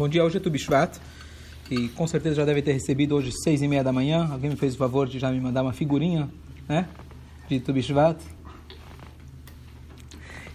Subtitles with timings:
[0.00, 0.98] Bom dia, hoje é Tubishvat,
[1.70, 4.26] e com certeza já deve ter recebido hoje seis e meia da manhã.
[4.32, 6.26] Alguém me fez o favor de já me mandar uma figurinha,
[6.66, 6.88] né,
[7.50, 8.18] de Tubishvat.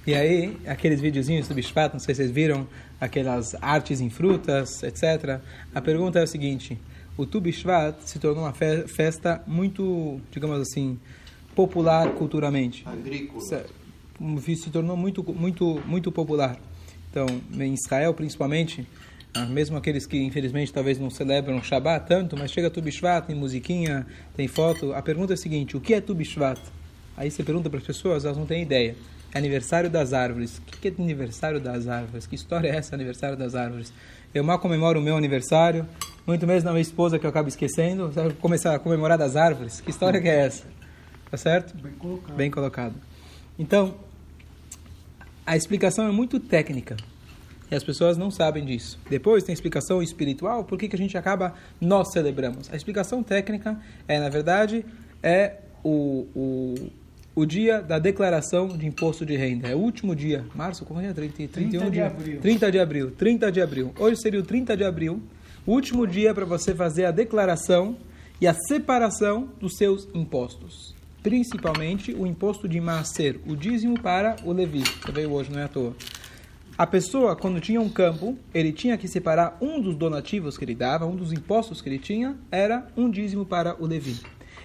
[0.07, 2.67] E aí, aqueles videozinhos de Tubishvat, não sei se vocês viram,
[2.99, 5.39] aquelas artes em frutas, etc.
[5.75, 6.79] A pergunta é o seguinte,
[7.15, 10.97] o Tubishvat se tornou uma fe festa muito, digamos assim,
[11.53, 12.83] popular culturalmente.
[12.83, 13.41] Agrícola.
[13.41, 16.59] Se, se tornou muito, muito, muito popular.
[17.11, 18.87] Então, em Israel, principalmente,
[19.49, 24.05] mesmo aqueles que infelizmente talvez não celebram Shabbat tanto, mas chega Tu Bishvat, tem musiquinha,
[24.35, 24.93] tem foto.
[24.93, 26.59] A pergunta é a seguinte: o que é Tu Bishvat?
[27.17, 28.95] Aí você pergunta para as pessoas, elas não têm ideia.
[29.33, 30.57] É aniversário das árvores.
[30.59, 32.25] O que é aniversário das árvores?
[32.25, 33.91] Que história é essa, aniversário das árvores?
[34.33, 35.87] Eu mal comemoro o meu aniversário,
[36.27, 38.09] muito menos na minha esposa que eu acabo esquecendo.
[38.11, 39.81] Vai começar a comemorar das árvores?
[39.81, 40.65] Que história que é essa?
[41.29, 41.75] Tá certo?
[41.81, 42.35] Bem colocado.
[42.35, 42.95] Bem colocado.
[43.57, 43.95] Então,
[45.45, 46.97] a explicação é muito técnica.
[47.69, 48.99] E as pessoas não sabem disso.
[49.09, 52.71] Depois tem a explicação espiritual, por que, que a gente acaba, nós celebramos.
[52.71, 54.85] A explicação técnica é, na verdade,
[55.21, 56.75] é o, o,
[57.35, 59.67] o dia da declaração de imposto de renda.
[59.67, 61.11] É o último dia, março, como é?
[61.11, 62.39] 30, 31 de de abril.
[62.39, 63.11] 30 de abril.
[63.11, 63.91] 30 de abril.
[63.99, 65.21] Hoje seria o 30 de abril,
[65.65, 67.97] o último dia para você fazer a declaração
[68.39, 70.93] e a separação dos seus impostos.
[71.23, 74.83] Principalmente o imposto de Maaser, o dízimo para o Levi.
[74.83, 75.95] Você veio hoje, não é à toa.
[76.77, 80.75] A pessoa, quando tinha um campo, ele tinha que separar um dos donativos que ele
[80.75, 84.19] dava, um dos impostos que ele tinha, era um dízimo para o Levi.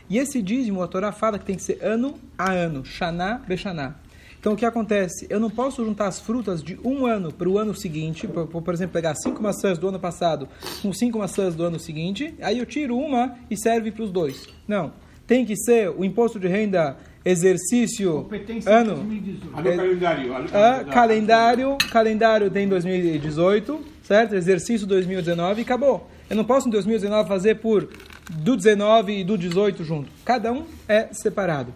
[0.09, 3.95] E esse dízimo, a Torá fala que tem que ser ano a ano, Shaná Bechaná.
[4.41, 5.29] Então, o que acontece?
[5.31, 8.75] Eu não posso juntar as frutas de um ano para o ano seguinte, por, por
[8.75, 10.49] exemplo, pegar cinco maçãs do ano passado
[10.83, 14.49] com cinco maçãs do ano seguinte, aí eu tiro uma e serve para os dois.
[14.67, 14.93] Não.
[15.29, 19.51] Tem que ser o imposto de renda exercício Competência ano 2018.
[19.55, 20.35] Olha o calendário.
[20.55, 24.35] Ah, calendário, calendário tem 2018, certo?
[24.35, 26.09] Exercício 2019 e acabou.
[26.29, 27.89] Eu não posso em 2019 fazer por
[28.31, 30.11] do 19 e do 18 junto.
[30.25, 31.73] Cada um é separado.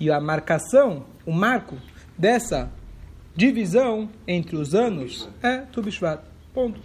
[0.00, 1.76] E a marcação, o marco
[2.16, 2.70] dessa
[3.34, 6.22] divisão entre os anos é Tubishvat.
[6.52, 6.80] Ponto.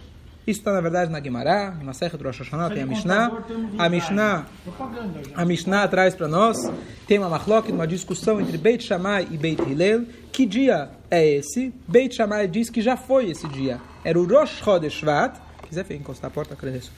[0.46, 3.32] Isso está, na verdade, na Guimará, em Masechet Rosh Hashanah, tem a Mishnah.
[3.78, 4.46] A Mishnah,
[5.34, 6.70] a Mishnah traz para nós,
[7.06, 10.04] tem uma machlok, uma discussão entre Beit Shammai e Beit Hillel.
[10.30, 11.72] Que dia é esse?
[11.88, 13.80] Beit Shammai diz que já foi esse dia.
[14.04, 15.40] Era o Rosh Chodesh Shvat.
[15.66, 16.92] Quiser encostar a porta, agradeço.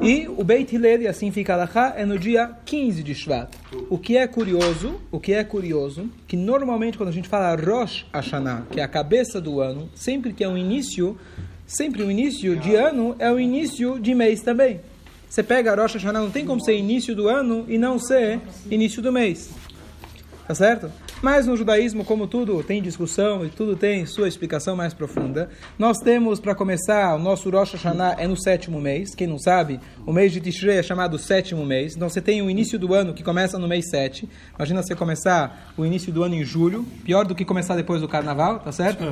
[0.00, 3.50] E o Beit Hillel, e assim fica Alachá, é no dia 15 de Shvat.
[3.90, 8.06] O que é curioso, o que é curioso, que normalmente quando a gente fala Rosh
[8.12, 11.18] Hashanah, que é a cabeça do ano, sempre que é um início,
[11.66, 14.80] sempre o início de ano é o início de mês também.
[15.28, 18.40] Você pega Rosh Hashanah, não tem como ser início do ano e não ser
[18.70, 19.50] início do mês.
[20.46, 20.90] Tá certo?
[21.20, 25.98] Mas no judaísmo, como tudo tem discussão e tudo tem sua explicação mais profunda, nós
[25.98, 29.14] temos, para começar, o nosso Rosh Hashanah é no sétimo mês.
[29.14, 31.96] Quem não sabe, o mês de Tishrei é chamado sétimo mês.
[31.96, 34.28] Então você tem o início do ano que começa no mês 7.
[34.54, 38.08] Imagina você começar o início do ano em julho, pior do que começar depois do
[38.08, 39.04] carnaval, tá certo?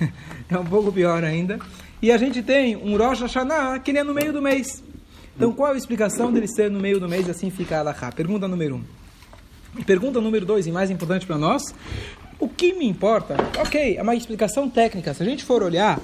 [0.50, 1.58] É um pouco pior ainda.
[2.04, 4.84] E a gente tem um Rosh Hashanah que ele é no meio do mês.
[5.34, 8.12] Então qual a explicação dele ser no meio do mês e assim fica a Alahá?
[8.12, 9.78] Pergunta número 1.
[9.78, 9.82] Um.
[9.84, 11.62] Pergunta número dois, e mais importante para nós,
[12.38, 13.36] o que me importa?
[13.58, 15.14] Ok, é uma explicação técnica.
[15.14, 15.98] Se a gente for olhar,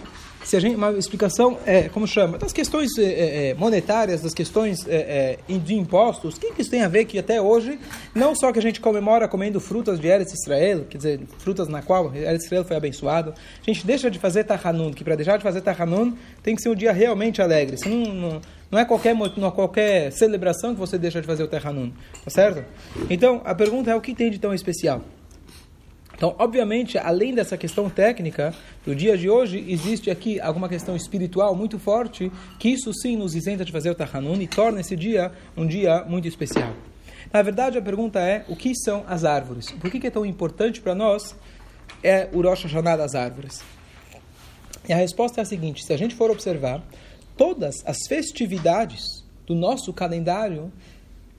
[0.45, 4.87] se a gente, uma explicação, é, como chama, das questões é, é, monetárias, das questões
[4.89, 7.79] é, é, de impostos, o que, que isso tem a ver que até hoje,
[8.15, 11.83] não só que a gente comemora comendo frutas de Eretz Israel, quer dizer, frutas na
[11.83, 15.43] qual Eretz Israel foi abençoado, a gente deixa de fazer Tahanun, que para deixar de
[15.43, 17.77] fazer Tahanun tem que ser um dia realmente alegre.
[17.77, 18.41] Se não, não
[18.71, 21.91] não é qualquer, não é qualquer celebração que você deixa de fazer o Terranun.
[22.25, 22.65] Tá certo?
[23.11, 25.03] Então, a pergunta é o que tem de tão especial?
[26.21, 28.53] Então, obviamente, além dessa questão técnica
[28.85, 33.35] do dia de hoje, existe aqui alguma questão espiritual muito forte, que isso sim nos
[33.35, 36.75] isenta de fazer o Tahanun e torna esse dia um dia muito especial.
[37.33, 39.71] Na verdade, a pergunta é, o que são as árvores?
[39.71, 41.35] Por que, é tão importante para nós
[42.03, 43.63] é o Rosh Hashanah das árvores?
[44.87, 46.83] E a resposta é a seguinte, se a gente for observar,
[47.35, 50.71] todas as festividades do nosso calendário,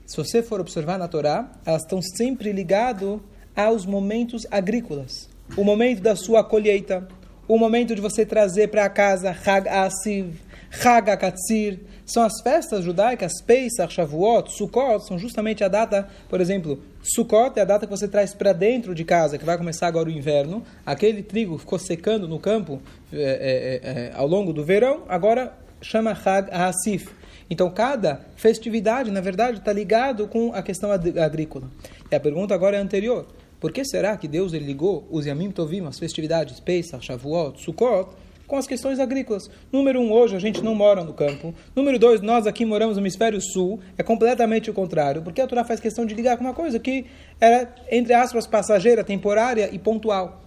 [0.04, 3.20] se você for observar na Torá, elas estão sempre ligadas
[3.54, 5.28] aos momentos agrícolas.
[5.56, 7.06] O momento da sua colheita,
[7.46, 10.34] o momento de você trazer para casa Hag Asiv,
[10.82, 16.82] Hag Akatsir, são as festas judaicas, Pesach, Shavuot, Sukkot, são justamente a data, por exemplo,
[17.02, 20.08] Sukkot é a data que você traz para dentro de casa, que vai começar agora
[20.08, 22.80] o inverno, aquele trigo ficou secando no campo
[23.12, 27.08] é, é, é, ao longo do verão, agora chama Hag Asif.
[27.50, 31.68] Então, cada festividade, na verdade, está ligado com a questão agrícola.
[32.10, 33.26] E a pergunta agora é anterior.
[33.62, 38.10] Por que será que Deus ele ligou os Yamim Tovim, as festividades Pesach, Shavuot, Sukkot,
[38.44, 39.48] com as questões agrícolas.
[39.70, 41.54] Número um, hoje a gente não mora no campo.
[41.72, 43.78] Número dois, nós aqui moramos no hemisfério sul.
[43.96, 47.06] É completamente o contrário, porque a Torá faz questão de ligar com uma coisa que
[47.40, 50.42] era, entre aspas, passageira, temporária e pontual.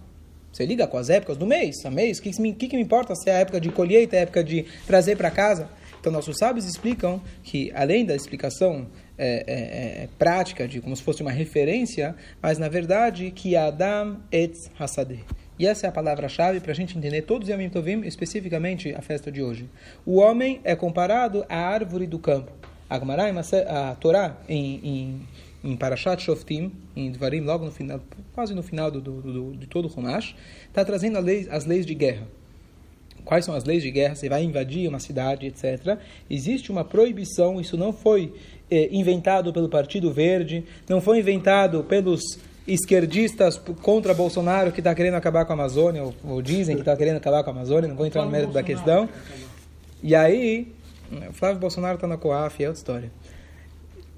[0.52, 3.14] Você liga com as épocas do mês, a mês, o que, que, que me importa
[3.14, 5.70] se é a época de colheita, é a época de trazer para casa?
[5.98, 8.86] Então, nossos sábios explicam que, além da explicação
[9.18, 14.18] é, é, é, prática, de como se fosse uma referência, mas na verdade, que Adam
[14.30, 15.24] etz hasadeh.
[15.58, 19.00] E essa é a palavra-chave para a gente entender todos os Yamim Tovim, especificamente a
[19.00, 19.68] festa de hoje.
[20.04, 22.52] O homem é comparado à árvore do campo.
[22.88, 25.20] A Torá, em, em
[25.66, 28.00] em Parashat Shoftim, em Dvarim, logo no final,
[28.32, 30.36] quase no final do, do, do de todo o Humash,
[30.68, 32.26] está trazendo lei, as leis de guerra.
[33.26, 34.14] Quais são as leis de guerra?
[34.14, 35.98] Você vai invadir uma cidade, etc.
[36.30, 38.32] Existe uma proibição, isso não foi
[38.70, 45.14] eh, inventado pelo Partido Verde, não foi inventado pelos esquerdistas contra Bolsonaro que está querendo
[45.14, 47.96] acabar com a Amazônia, ou, ou dizem que está querendo acabar com a Amazônia, não
[47.96, 49.08] vou entrar no mérito da questão.
[50.02, 50.72] E aí,
[51.32, 53.12] Flávio Bolsonaro está na COAF, é outra história.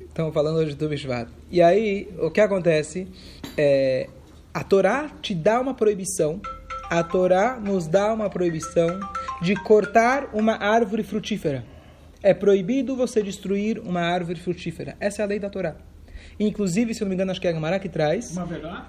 [0.00, 1.30] Estamos falando hoje do Bishvat.
[1.50, 3.08] E aí, o que acontece?
[3.56, 4.08] É,
[4.52, 6.40] a Torá te dá uma proibição,
[6.90, 9.00] a Torá nos dá uma proibição
[9.42, 11.64] de cortar uma árvore frutífera.
[12.22, 14.96] É proibido você destruir uma árvore frutífera.
[14.98, 15.76] Essa é a lei da Torá.
[16.40, 18.32] Inclusive, se eu não me engano, acho que é a Gamara que traz.
[18.32, 18.86] Uma verdade?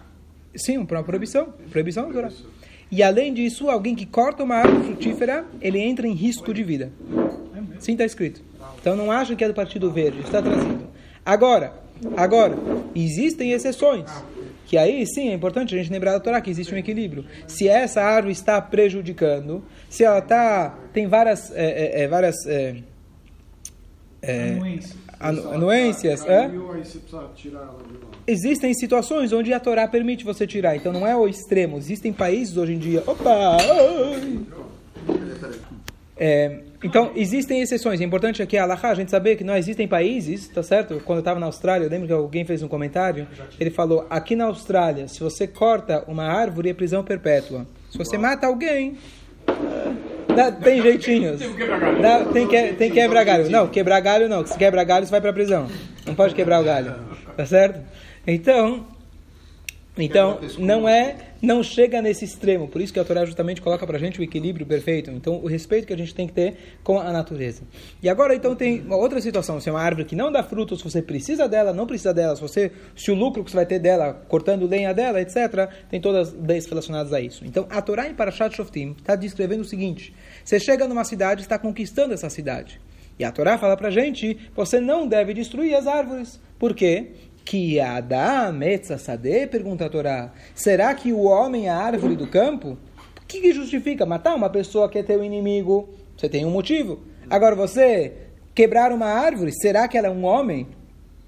[0.55, 1.53] Sim, uma proibição.
[1.69, 2.29] Proibição da Torá.
[2.91, 6.91] E além disso, alguém que corta uma árvore frutífera, ele entra em risco de vida.
[7.79, 8.41] Sim, está escrito.
[8.81, 10.87] Então não acham que é do Partido Verde, está trazido.
[11.23, 11.73] Agora,
[12.17, 12.57] agora,
[12.95, 14.09] existem exceções.
[14.69, 17.25] Que aí sim é importante a gente lembrar da Torá que existe um equilíbrio.
[17.47, 22.75] Se essa árvore está prejudicando, se ela está tem várias é, é, várias é,
[25.19, 26.51] anuências, é?
[28.27, 30.75] existem situações onde a Torá permite você tirar.
[30.75, 31.79] Então não é o extremo.
[31.79, 33.03] Existem países hoje em dia.
[33.07, 33.57] Opa!
[36.15, 37.99] É, então, existem exceções.
[37.99, 41.01] É importante aqui a a gente saber que não existem países, tá certo?
[41.03, 43.27] Quando eu estava na Austrália, eu lembro que alguém fez um comentário,
[43.59, 47.67] ele falou, aqui na Austrália, se você corta uma árvore, é prisão perpétua.
[47.91, 48.97] Se você mata alguém,
[50.33, 51.41] dá, tem jeitinhos.
[52.01, 53.49] Dá, tem, que, tem quebrar galho.
[53.49, 54.45] Não, quebrar galho não.
[54.45, 55.67] Se quebra galho, você vai para prisão.
[56.05, 56.95] Não pode quebrar o galho.
[57.35, 57.81] Tá certo?
[58.25, 58.85] Então,
[59.97, 62.67] então, não é, não chega nesse extremo.
[62.67, 65.09] Por isso que a Torá justamente coloca para a gente o equilíbrio perfeito.
[65.11, 67.63] Então, o respeito que a gente tem que ter com a natureza.
[68.01, 69.59] E agora, então, tem uma outra situação.
[69.59, 72.35] Se é uma árvore que não dá frutos, se você precisa dela, não precisa dela,
[72.35, 75.99] se, você, se o lucro que você vai ter dela, cortando lenha dela, etc., tem
[75.99, 77.45] todas as leis relacionadas a isso.
[77.45, 80.13] Então, a Torá em Parashat Shoftim está descrevendo o seguinte.
[80.43, 82.79] Você chega numa cidade, está conquistando essa cidade.
[83.17, 86.39] E a Torá fala para a gente, você não deve destruir as árvores.
[86.57, 87.11] Por quê?
[87.45, 88.59] Que Adam
[88.97, 92.77] Sade pergunta a Torá, será que o homem é a árvore do campo?
[93.21, 95.89] O que, que justifica matar uma pessoa que é teu inimigo?
[96.15, 96.99] Você tem um motivo.
[97.29, 98.13] Agora você
[98.53, 100.67] quebrar uma árvore, será que ela é um homem?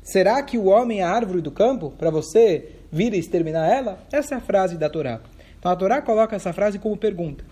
[0.02, 4.00] Será que o homem é a árvore do campo para você vir e exterminar ela?
[4.12, 5.22] Essa é a frase da Torá.
[5.60, 7.46] Então a Torá coloca essa frase como pergunta.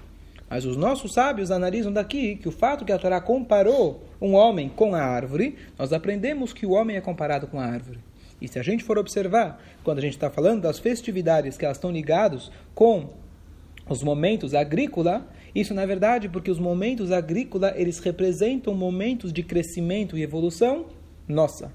[0.50, 4.68] Mas os nossos sábios analisam daqui que o fato que a Torá comparou um homem
[4.68, 8.00] com a árvore, nós aprendemos que o homem é comparado com a árvore.
[8.42, 11.78] E se a gente for observar, quando a gente está falando das festividades que elas
[11.78, 13.10] estão ligadas com
[13.88, 20.18] os momentos agrícola, isso na verdade porque os momentos agrícola eles representam momentos de crescimento
[20.18, 20.86] e evolução
[21.28, 21.72] nossa.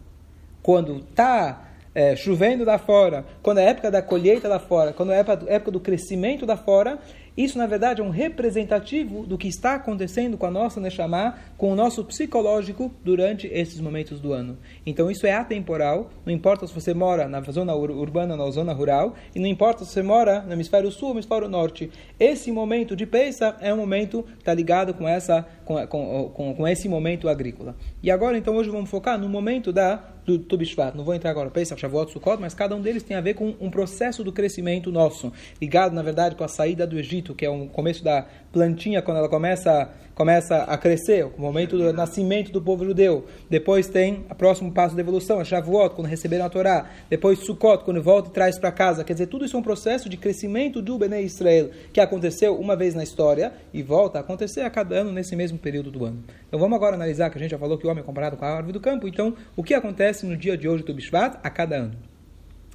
[0.62, 5.12] Quando está é, chovendo lá fora, quando é a época da colheita lá fora, quando
[5.12, 6.98] é a época do crescimento lá fora,
[7.36, 11.72] isso, na verdade, é um representativo do que está acontecendo com a nossa Neshama, com
[11.72, 14.56] o nosso psicológico durante esses momentos do ano.
[14.86, 18.72] Então, isso é atemporal, não importa se você mora na zona urbana ou na zona
[18.72, 21.90] rural, e não importa se você mora no hemisfério sul ou no hemisfério norte.
[22.20, 26.54] Esse momento de peça é um momento que está ligado com, essa, com, com, com,
[26.54, 27.74] com esse momento agrícola.
[28.00, 30.96] E agora, então, hoje vamos focar no momento da do Tubishvat.
[30.96, 33.54] Não vou entrar agora Pesach, Shavuot, Sukkot, mas cada um deles tem a ver com
[33.60, 37.50] um processo do crescimento nosso, ligado, na verdade, com a saída do Egito, que é
[37.50, 42.62] o começo da plantinha, quando ela começa, começa a crescer, o momento do nascimento do
[42.62, 43.26] povo judeu.
[43.50, 46.90] Depois tem o próximo passo da evolução, a Shavuot, quando receberam a Torá.
[47.10, 49.04] Depois Sukkot, quando volta e traz para casa.
[49.04, 52.76] Quer dizer, tudo isso é um processo de crescimento do Bnei Israel, que aconteceu uma
[52.76, 56.22] vez na história e volta a acontecer a cada ano nesse mesmo período do ano.
[56.46, 58.44] Então vamos agora analisar, que a gente já falou que o homem é comparado com
[58.44, 59.08] a árvore do campo.
[59.08, 61.94] Então, o que acontece no dia de hoje do Bishvat a cada ano?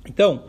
[0.07, 0.43] Então,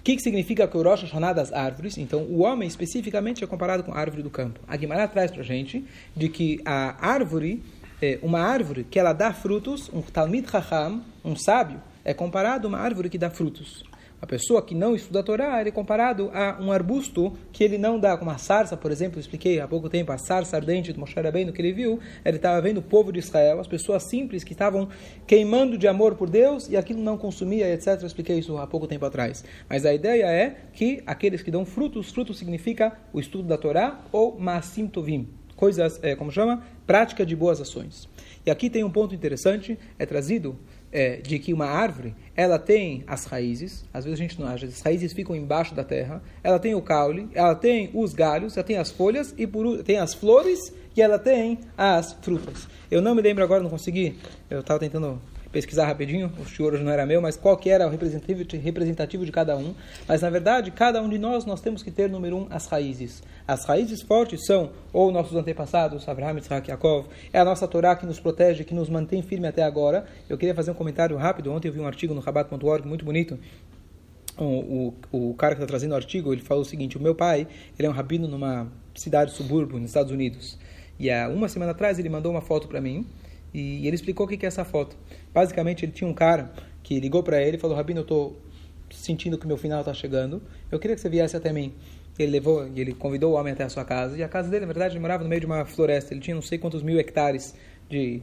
[0.00, 1.98] o que, que significa que o Rosh Hashanah das árvores?
[1.98, 4.58] Então, o homem especificamente é comparado com a árvore do campo.
[4.66, 5.84] A Guimarães traz para a gente
[6.16, 7.62] de que a árvore,
[8.00, 12.68] é uma árvore que ela dá frutos, um Talmid Chacham, um sábio, é comparado a
[12.70, 13.84] uma árvore que dá frutos.
[14.22, 17.78] A pessoa que não estuda a Torá, ele é comparado a um arbusto que ele
[17.78, 20.92] não dá, como a sarça, por exemplo, eu expliquei há pouco tempo, a sarça ardente
[20.92, 24.02] do Moshe Rabbeinu que ele viu, ele estava vendo o povo de Israel, as pessoas
[24.10, 24.88] simples que estavam
[25.26, 27.98] queimando de amor por Deus e aquilo não consumia, etc.
[28.00, 29.42] Eu expliquei isso há pouco tempo atrás.
[29.66, 34.00] Mas a ideia é que aqueles que dão frutos, frutos significa o estudo da Torá
[34.12, 36.62] ou Maasim Tovim, coisas, é, como chama?
[36.86, 38.08] Prática de boas ações.
[38.44, 40.58] E aqui tem um ponto interessante, é trazido
[40.92, 44.66] é, de que uma árvore ela tem as raízes, às vezes a gente não acha,
[44.66, 48.64] as raízes ficam embaixo da terra, ela tem o caule, ela tem os galhos, ela
[48.64, 52.68] tem as folhas e por, tem as flores e ela tem as frutas.
[52.90, 54.18] Eu não me lembro agora, não consegui,
[54.48, 55.20] eu estava tentando
[55.52, 59.56] pesquisar rapidinho, o hoje não era meu, mas qual que era o representativo, de cada
[59.56, 59.74] um.
[60.06, 63.22] Mas, na verdade, cada um de nós, nós temos que ter, número um, as raízes.
[63.46, 68.06] As raízes fortes são, ou nossos antepassados, Abraham, Isaac, Yaakov, é a nossa Torá que
[68.06, 70.06] nos protege, que nos mantém firme até agora.
[70.28, 71.52] Eu queria fazer um comentário rápido.
[71.52, 73.38] Ontem eu vi um artigo no rabat.org muito bonito,
[74.38, 77.14] o, o, o, cara que está trazendo o artigo, ele falou o seguinte, o meu
[77.14, 77.46] pai,
[77.78, 80.58] ele é um rabino numa cidade subúrbio nos Estados Unidos.
[80.98, 83.06] E há uma semana atrás ele mandou uma foto para mim
[83.52, 84.96] e ele explicou o que é essa foto.
[85.32, 86.52] Basicamente, ele tinha um cara
[86.82, 88.36] que ligou para ele e falou: Rabino, eu estou
[88.90, 90.42] sentindo que meu final está chegando.
[90.70, 91.74] Eu queria que você viesse até mim.
[92.18, 94.16] Ele levou, ele convidou o homem até a sua casa.
[94.16, 96.12] E a casa dele, na verdade, ele morava no meio de uma floresta.
[96.12, 97.54] Ele tinha não sei quantos mil hectares
[97.88, 98.22] de,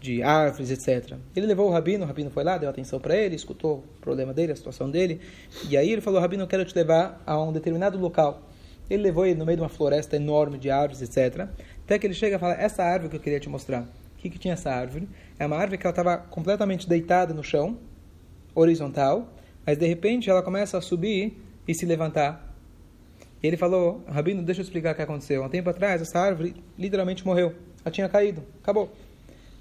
[0.00, 1.16] de árvores, etc.
[1.34, 4.34] Ele levou o rabino, o rabino foi lá, deu atenção para ele, escutou o problema
[4.34, 5.20] dele, a situação dele.
[5.68, 8.42] E aí ele falou: Rabino, eu quero te levar a um determinado local.
[8.88, 11.48] Ele levou ele no meio de uma floresta enorme de árvores, etc.
[11.84, 13.88] Até que ele chega e fala: Essa árvore que eu queria te mostrar.
[14.20, 15.08] O que, que tinha essa árvore?
[15.38, 17.78] É uma árvore que ela estava completamente deitada no chão,
[18.54, 19.32] horizontal,
[19.64, 22.54] mas de repente ela começa a subir e se levantar.
[23.42, 25.42] E ele falou, Rabino, deixa eu explicar o que aconteceu.
[25.42, 27.54] Há um tempo atrás, essa árvore literalmente morreu.
[27.82, 28.42] Ela tinha caído.
[28.62, 28.92] Acabou.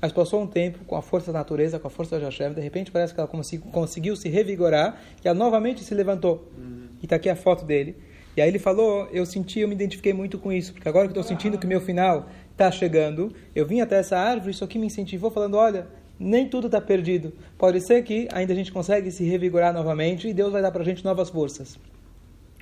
[0.02, 2.60] Mas passou um tempo, com a força da natureza, com a força de Hashem, de
[2.60, 3.30] repente parece que ela
[3.72, 6.52] conseguiu se revigorar e ela novamente se levantou.
[6.58, 6.90] Uhum.
[7.02, 7.96] E está aqui a foto dele.
[8.36, 11.12] E aí ele falou, eu senti, eu me identifiquei muito com isso, porque agora que
[11.12, 14.88] estou sentindo que meu final está chegando, eu vim até essa árvore, isso aqui me
[14.88, 15.88] incentivou, falando: olha,
[16.20, 17.32] nem tudo está perdido.
[17.58, 20.82] Pode ser que ainda a gente consegue se revigorar novamente e Deus vai dar para
[20.82, 21.80] a gente novas forças.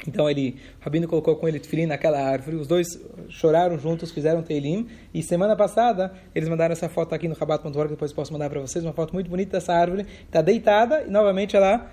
[0.06, 3.00] Então ele, o Rabino colocou com ele tefilim naquela árvore, os dois
[3.30, 8.14] choraram juntos, fizeram teilim, e semana passada eles mandaram essa foto aqui no Rabat.org, depois
[8.14, 11.90] posso mandar para vocês, uma foto muito bonita dessa árvore, está deitada e novamente ela,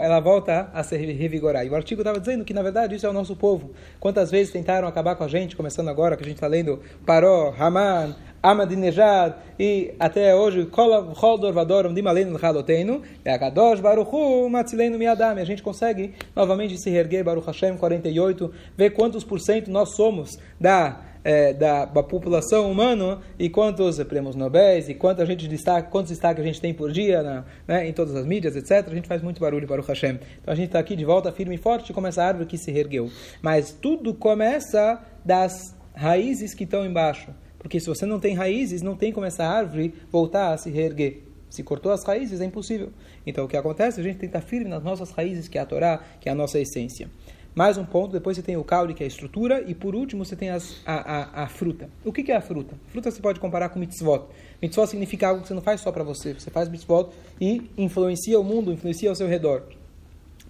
[0.00, 1.66] ela volta a se revigorar.
[1.66, 3.72] E o artigo estava dizendo que na verdade isso é o nosso povo.
[3.98, 7.54] Quantas vezes tentaram acabar com a gente, começando agora que a gente está lendo Paró,
[7.58, 14.48] Haman, Ahmadinejad e até hoje Kol Dorvadorum Dimalenu Haloteinu e Akadosh Baruchu.
[14.54, 20.38] A gente consegue novamente se reerguer Baruch Hashem 48, ver quantos por cento nós somos
[20.60, 26.10] da é, da, da, população humana e quantos prêmios nobéis e quanta gente destaca, quantos
[26.10, 28.88] destaques a gente tem por dia na, né, em todas as mídias, etc.
[28.88, 30.18] A gente faz muito barulho para o Hashem.
[30.40, 32.70] Então a gente está aqui de volta firme e forte como essa árvore que se
[32.70, 33.10] reergueu.
[33.42, 37.30] Mas tudo começa das raízes que estão embaixo.
[37.58, 41.22] Porque se você não tem raízes, não tem como essa árvore voltar a se reerguer.
[41.50, 42.90] Se cortou as raízes, é impossível.
[43.26, 44.00] Então o que acontece?
[44.00, 46.32] A gente tem que estar firme nas nossas raízes, que é a Torá, que é
[46.32, 47.08] a nossa essência.
[47.54, 50.24] Mais um ponto, depois você tem o caule, que é a estrutura, e por último
[50.24, 51.88] você tem as, a, a, a, fruta.
[52.04, 52.76] O que, que é a fruta?
[52.86, 54.26] Fruta você pode comparar com mitzvot.
[54.62, 57.10] Mitzvot significa algo que você não faz só para você, você faz mitzvot
[57.40, 59.64] e influencia o mundo, influencia ao seu redor.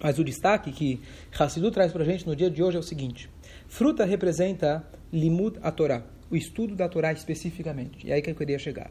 [0.00, 1.00] Mas o destaque que
[1.38, 3.30] Hassidu traz para a gente no dia de hoje é o seguinte:
[3.68, 8.06] fruta representa limud a Torá o estudo da Torá especificamente.
[8.06, 8.90] E aí que eu queria chegar.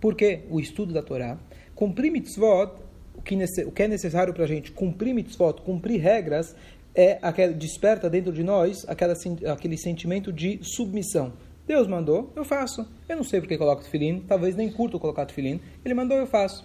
[0.00, 1.38] Por que o estudo da Torá?
[1.74, 2.72] Cumprir mitzvot,
[3.14, 6.54] o que, o que é necessário para a gente cumprir mitzvot, cumprir regras,
[6.94, 9.14] é aquela, desperta dentro de nós aquela,
[9.52, 11.32] aquele sentimento de submissão.
[11.66, 12.86] Deus mandou, eu faço.
[13.08, 15.60] Eu não sei porque coloco tefilim, talvez nem curto colocar tefilim.
[15.84, 16.64] Ele mandou, eu faço.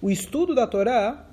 [0.00, 1.28] O estudo da Torá,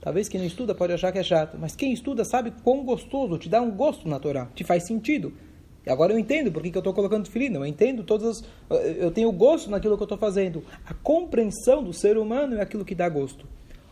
[0.00, 3.38] talvez quem não estuda pode achar que é chato, mas quem estuda sabe quão gostoso,
[3.38, 5.32] te dá um gosto na Torá, te faz sentido.
[5.86, 8.84] E agora eu entendo por que, que eu estou colocando filino, eu entendo todas as,
[8.96, 10.62] Eu tenho gosto naquilo que eu estou fazendo.
[10.86, 13.46] A compreensão do ser humano é aquilo que dá gosto.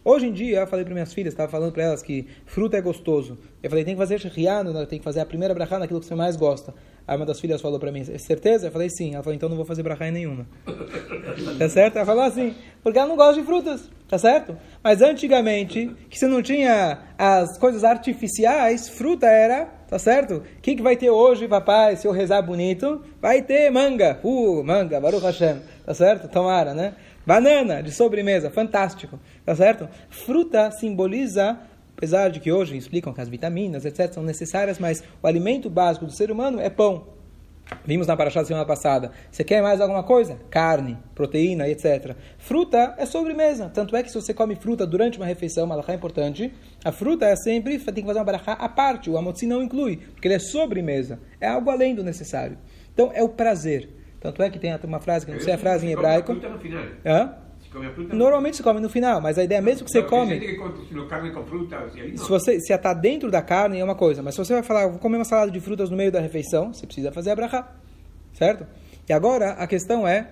[0.05, 2.81] Hoje em dia, eu falei para minhas filhas, estava falando para elas que fruta é
[2.81, 3.39] gostoso.
[3.63, 4.85] Eu falei, tem que fazer riano, né?
[4.85, 6.75] tem que fazer a primeira brachá naquilo que você mais gosta.
[7.07, 8.67] Aí uma das filhas falou para mim, é certeza?
[8.67, 9.15] Eu falei, sim.
[9.15, 10.45] Ela falou, então não vou fazer brachá em nenhuma.
[11.57, 11.97] tá certo?
[11.97, 14.57] Ela falou assim, porque ela não gosta de frutas, tá certo?
[14.83, 20.37] Mas antigamente, que você não tinha as coisas artificiais, fruta era, tá certo?
[20.37, 23.03] O que, que vai ter hoje, papai, se eu rezar bonito?
[23.21, 24.19] Vai ter manga.
[24.25, 26.29] Uh, manga, Baruch Hashem, tá certo?
[26.29, 26.95] Tomara, né?
[27.27, 29.87] Banana de sobremesa, fantástico, tá certo?
[30.09, 31.59] Fruta simboliza,
[31.95, 36.07] apesar de que hoje explicam que as vitaminas, etc., são necessárias, mas o alimento básico
[36.07, 37.09] do ser humano é pão.
[37.85, 39.11] Vimos na paraxá da semana passada.
[39.31, 40.39] Você quer mais alguma coisa?
[40.51, 42.15] Carne, proteína, etc.
[42.39, 43.71] Fruta é sobremesa.
[43.73, 46.53] Tanto é que se você come fruta durante uma refeição, uma é importante,
[46.85, 49.11] a fruta é sempre, tem que fazer uma barachá à parte.
[49.11, 51.19] O amotzi não inclui, porque ele é sobremesa.
[51.41, 52.57] É algo além do necessário.
[52.93, 53.89] Então, é o prazer.
[54.21, 56.33] Tanto é que tem uma frase, que não sei a frase em hebraico.
[56.33, 56.85] Fruta no final.
[57.05, 57.42] Hã?
[57.73, 58.15] Come a fruta?
[58.15, 60.39] Normalmente se come no final, mas a ideia é mesmo que você come...
[60.39, 62.19] tem gente que come carne com fruta, aí não.
[62.19, 64.87] Se você se está dentro da carne é uma coisa, mas se você vai falar,
[64.87, 67.73] vou comer uma salada de frutas no meio da refeição, você precisa fazer a brachá,
[68.35, 68.67] certo?
[69.09, 70.29] E agora a questão é,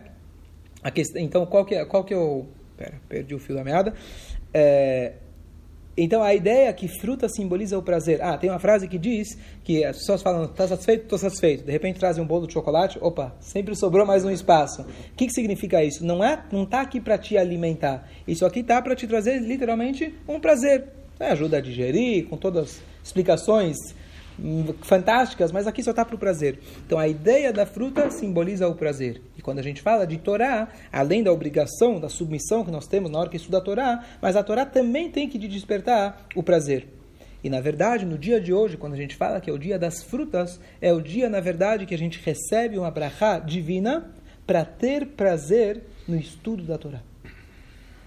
[0.83, 3.63] a questão, então qual que é, qual que é o, pera, perdi o fio da
[3.63, 3.93] meada.
[4.53, 5.13] É,
[6.03, 8.23] então a ideia que fruta simboliza o prazer.
[8.23, 11.03] Ah, tem uma frase que diz que as pessoas falam, está satisfeito?
[11.03, 11.65] Estou satisfeito.
[11.65, 14.83] De repente trazem um bolo de chocolate, opa, sempre sobrou mais um espaço.
[14.83, 16.05] O que, que significa isso?
[16.05, 18.09] Não é, não está aqui para te alimentar.
[18.27, 20.89] Isso aqui está para te trazer literalmente um prazer.
[21.19, 23.77] É, ajuda a digerir, com todas as explicações
[24.83, 26.59] fantásticas, mas aqui só está para o prazer.
[26.87, 29.21] Então a ideia da fruta simboliza o prazer.
[29.37, 33.11] E quando a gente fala de Torá, além da obrigação, da submissão que nós temos
[33.11, 36.89] na hora que estuda a Torá, mas a Torá também tem que despertar o prazer.
[37.43, 39.79] E na verdade, no dia de hoje, quando a gente fala que é o dia
[39.79, 44.11] das frutas, é o dia, na verdade, que a gente recebe uma brachá divina
[44.47, 47.10] para ter prazer no estudo da Torá.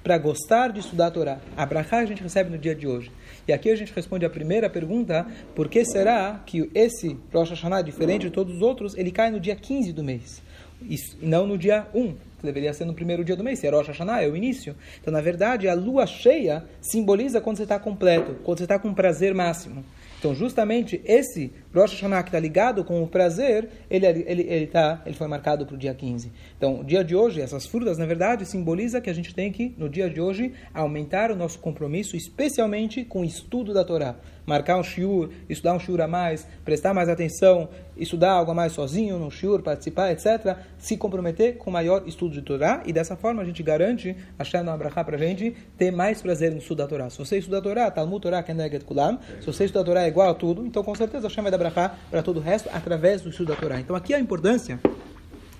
[0.03, 1.39] Para gostar de estudar a Torá.
[1.55, 3.09] A brachá a gente recebe no dia de hoje.
[3.47, 7.81] E aqui a gente responde a primeira pergunta: por que será que esse Rosh Hashanah,
[7.81, 10.41] diferente de todos os outros, ele cai no dia 15 do mês?
[10.81, 13.67] Isso, e não no dia 1, que deveria ser no primeiro dia do mês, se
[13.67, 14.75] é Rosh Hashanah, é o início.
[14.99, 18.93] Então, na verdade, a lua cheia simboliza quando você está completo, quando você está com
[18.93, 19.85] prazer máximo.
[20.19, 25.01] Então, justamente esse Rosh Hashanah que está ligado com o prazer, ele, ele, ele, tá,
[25.05, 26.31] ele foi marcado para o dia 15.
[26.57, 29.73] Então, o dia de hoje, essas frutas, na verdade, simboliza que a gente tem que,
[29.77, 34.15] no dia de hoje, aumentar o nosso compromisso, especialmente com o estudo da Torá.
[34.45, 38.73] Marcar um shiur, estudar um shiur a mais, prestar mais atenção, estudar algo a mais
[38.73, 40.57] sozinho no shiur, participar, etc.
[40.77, 44.77] Se comprometer com maior estudo de Torá e dessa forma a gente garante, achando uma
[44.77, 47.09] brachá para a gente, ter mais prazer no estudo da Torá.
[47.09, 50.07] Se você estuda a Torá, Talmud Torá, Keneget Kulam, se você estuda a Torá é
[50.09, 53.29] igual a tudo, então com certeza Hashem vai dar para todo o resto através do
[53.29, 53.79] estudo da Torá.
[53.79, 54.79] Então aqui a importância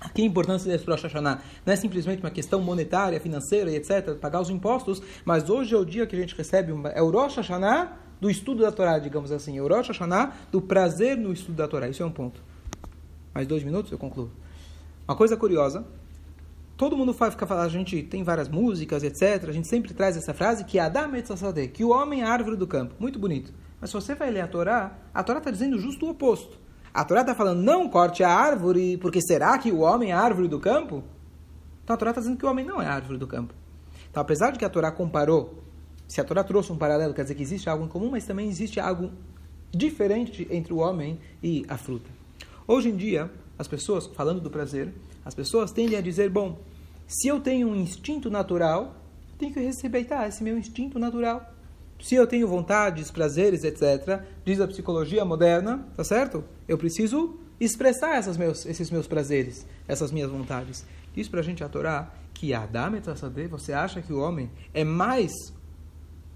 [0.04, 4.14] Aqui a importância desse Rosh Hashanah não é simplesmente uma questão monetária, financeira e etc.,
[4.20, 7.10] pagar os impostos, mas hoje é o dia que a gente recebe, uma, é o
[7.10, 11.32] Rosh Hashanah do estudo da Torá, digamos assim, é o Rosh Hashanah do prazer no
[11.32, 11.88] estudo da Torá.
[11.88, 12.42] Isso é um ponto.
[13.34, 14.30] Mais dois minutos eu concluo.
[15.08, 15.86] Uma coisa curiosa,
[16.76, 20.34] todo mundo fica falando, a gente tem várias músicas, etc., a gente sempre traz essa
[20.34, 22.94] frase que é Adam Etzasadeh, que o homem é a árvore do campo.
[22.98, 23.52] Muito bonito.
[23.84, 26.56] Mas se você vai ler a Torá, a Torá está dizendo justo o oposto.
[26.94, 30.20] A Torá está falando, não corte a árvore, porque será que o homem é a
[30.22, 31.04] árvore do campo?
[31.82, 33.52] Então a Torá está dizendo que o homem não é a árvore do campo.
[34.10, 35.62] Então, apesar de que a Torá comparou,
[36.08, 38.48] se a Torá trouxe um paralelo, quer dizer que existe algo em comum, mas também
[38.48, 39.10] existe algo
[39.70, 42.08] diferente entre o homem e a fruta.
[42.66, 44.94] Hoje em dia, as pessoas, falando do prazer,
[45.26, 46.58] as pessoas tendem a dizer, bom,
[47.06, 48.96] se eu tenho um instinto natural,
[49.36, 51.53] tenho que respeitar esse meu instinto natural.
[52.00, 56.44] Se eu tenho vontades, prazeres, etc., diz a psicologia moderna, tá certo?
[56.68, 60.84] Eu preciso expressar essas meus, esses meus prazeres, essas minhas vontades.
[61.14, 65.32] Diz pra gente a Torá que Adam et você acha que o homem é mais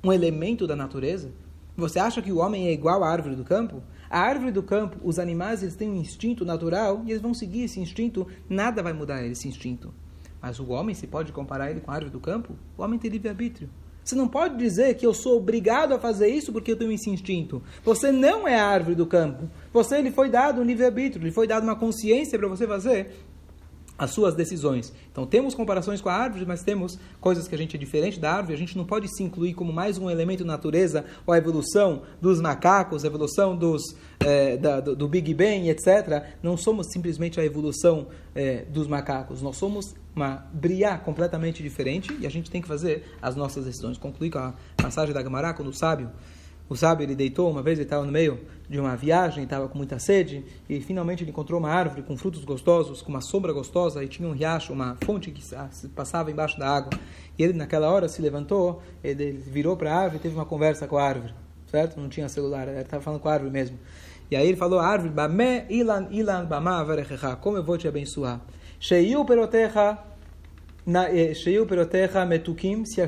[0.03, 1.31] um elemento da natureza?
[1.77, 3.83] Você acha que o homem é igual à árvore do campo?
[4.09, 7.65] A árvore do campo, os animais, eles têm um instinto natural e eles vão seguir
[7.65, 9.93] esse instinto, nada vai mudar esse instinto.
[10.41, 13.11] Mas o homem, se pode comparar ele com a árvore do campo, o homem tem
[13.11, 13.69] livre-arbítrio.
[14.09, 17.11] Você não pode dizer que eu sou obrigado a fazer isso porque eu tenho esse
[17.11, 17.63] instinto.
[17.85, 19.51] Você não é a árvore do campo.
[19.71, 23.11] Você lhe foi dado um livre-arbítrio, lhe foi dado uma consciência para você fazer
[23.99, 24.93] as suas decisões.
[25.11, 28.33] Então temos comparações com a árvore, mas temos coisas que a gente é diferente da
[28.33, 28.55] árvore.
[28.55, 32.03] A gente não pode se incluir como mais um elemento da natureza ou a evolução
[32.21, 33.83] dos macacos, a evolução dos,
[34.21, 36.25] é, da, do, do, Big Bang, etc.
[36.43, 39.43] Não somos simplesmente a evolução é, dos macacos.
[39.43, 43.99] Nós somos uma briá completamente diferente e a gente tem que fazer as nossas decisões.
[43.99, 46.11] Concluir com a passagem da Gamará, quando o sábio
[46.69, 49.79] o sábio ele deitou uma vez, ele estava no meio de uma viagem, estava com
[49.79, 54.05] muita sede, e finalmente ele encontrou uma árvore com frutos gostosos, com uma sombra gostosa,
[54.05, 55.43] e tinha um riacho, uma fonte que
[55.95, 56.91] passava embaixo da água.
[57.39, 60.87] E ele, naquela hora, se levantou, ele virou para a árvore e teve uma conversa
[60.87, 61.33] com a árvore,
[61.71, 61.99] certo?
[61.99, 63.79] Não tinha celular, ele estava falando com a árvore mesmo.
[64.31, 66.85] E aí ele falou, árvore, Bamé ilan ilan bama
[67.41, 68.43] como eu vou te abençoar?
[68.79, 69.99] Sheiu perotecha
[72.27, 73.01] metukim, se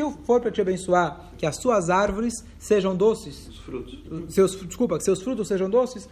[0.00, 3.48] eu for para te abençoar, que as suas árvores sejam doces.
[3.48, 3.98] Os frutos.
[4.28, 6.08] Seus, desculpa, que seus frutos sejam doces.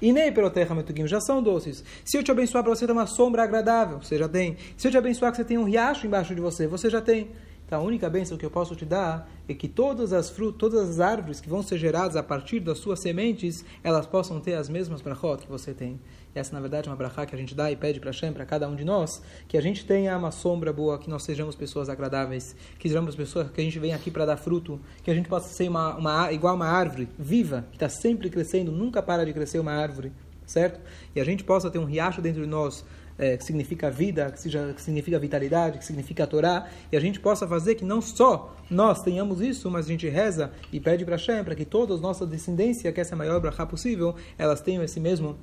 [0.00, 1.84] E nem perotecha metukim, já são doces.
[2.04, 4.56] Se eu te abençoar para você ter uma sombra agradável, você já tem.
[4.76, 7.28] Se eu te abençoar que você tem um riacho embaixo de você, você já tem.
[7.66, 10.88] Então, a única bênção que eu posso te dar é que todas as frutas, todas
[10.88, 14.70] as árvores que vão ser geradas a partir das suas sementes, elas possam ter as
[14.70, 16.00] mesmas brachot que você tem.
[16.38, 18.46] Essa na verdade é uma brachá que a gente dá e pede para Hashem, para
[18.46, 21.88] cada um de nós, que a gente tenha uma sombra boa, que nós sejamos pessoas
[21.88, 25.28] agradáveis, que sejamos pessoas que a gente vem aqui para dar fruto, que a gente
[25.28, 29.32] possa ser uma, uma igual uma árvore viva, que está sempre crescendo, nunca para de
[29.32, 30.12] crescer uma árvore,
[30.46, 30.80] certo?
[31.14, 32.84] E a gente possa ter um riacho dentro de nós,
[33.18, 37.18] é, que significa vida, que, seja, que significa vitalidade, que significa Torá, e a gente
[37.18, 41.16] possa fazer que não só nós tenhamos isso, mas a gente reza e pede para
[41.16, 44.60] Hashem para que todas as nossas descendências, que essa é a maior brachá possível, elas
[44.60, 45.36] tenham esse mesmo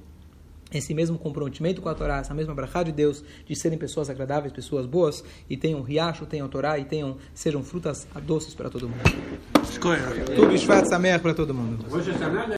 [0.71, 4.51] esse mesmo comprometimento com a Torá, essa mesma brachá de Deus, de serem pessoas agradáveis,
[4.51, 9.04] pessoas boas, e tenham riacho, tenham Torá, e tenham, sejam frutas doces para todo mundo.
[10.36, 11.86] Tudo Shvat Sameach para todo mundo.